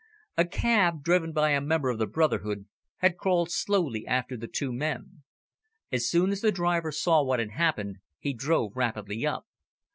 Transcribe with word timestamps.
A 0.35 0.45
cab, 0.45 1.03
driven 1.03 1.31
by 1.31 1.51
a 1.51 1.61
member 1.61 1.89
of 1.91 1.99
the 1.99 2.07
brotherhood, 2.07 2.65
had 3.05 3.17
crawled 3.19 3.51
slowly 3.51 4.07
after 4.07 4.35
the 4.35 4.47
two 4.47 4.73
men. 4.73 5.21
As 5.91 6.09
soon 6.09 6.31
as 6.31 6.41
the 6.41 6.51
driver 6.51 6.91
saw 6.91 7.21
what 7.23 7.37
had 7.37 7.51
happened, 7.51 7.97
he 8.17 8.33
drove 8.33 8.75
rapidly 8.75 9.27
up. 9.27 9.45